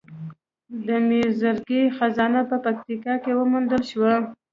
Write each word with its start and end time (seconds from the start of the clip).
د 0.87 0.89
میرزکې 1.07 1.81
خزانه 1.97 2.41
په 2.49 2.55
پکتیا 2.63 3.15
کې 3.23 3.31
وموندل 3.35 3.81
شوه 3.91 4.13